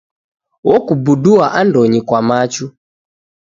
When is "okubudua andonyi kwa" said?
0.73-2.19